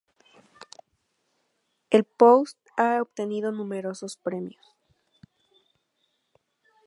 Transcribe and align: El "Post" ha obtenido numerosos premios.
El 1.91 2.05
"Post" 2.05 2.57
ha 2.75 2.99
obtenido 3.03 3.51
numerosos 3.51 4.17
premios. 4.17 4.65